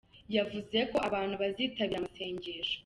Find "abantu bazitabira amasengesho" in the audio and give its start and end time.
1.07-2.75